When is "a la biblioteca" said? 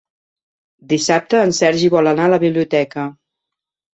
2.29-3.05